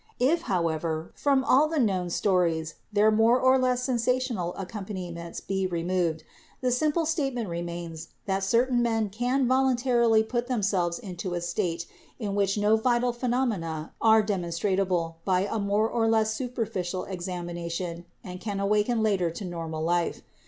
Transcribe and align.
If, 0.19 0.41
however, 0.49 1.11
from 1.13 1.43
all 1.43 1.67
the 1.67 1.77
known 1.77 2.09
stories 2.09 2.73
their 2.91 3.11
more 3.11 3.39
or 3.39 3.59
less 3.59 3.83
sensational 3.83 4.55
accompaniments 4.55 5.41
be 5.41 5.67
removed, 5.67 6.23
the 6.59 6.71
simple 6.71 7.05
state 7.05 7.35
ment 7.35 7.49
remains 7.49 8.07
that 8.25 8.43
certain 8.43 8.81
men 8.81 9.09
can 9.11 9.47
voluntarily 9.47 10.23
put 10.23 10.47
them 10.47 10.63
selves 10.63 10.97
into 10.97 11.35
a 11.35 11.39
state 11.39 11.85
in 12.17 12.33
which 12.33 12.57
no 12.57 12.77
vital 12.77 13.13
phenomena 13.13 13.93
are 14.01 14.23
demon 14.23 14.49
strable 14.49 15.17
by 15.23 15.45
a 15.47 15.59
more 15.59 15.87
or 15.87 16.07
less 16.09 16.33
superficial 16.33 17.03
examination 17.03 18.05
and 18.23 18.41
can 18.41 18.59
awaken 18.59 19.03
later 19.03 19.29
to 19.29 19.45
normal 19.45 19.83
life. 19.83 20.23